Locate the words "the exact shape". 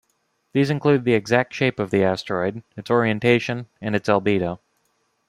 1.03-1.77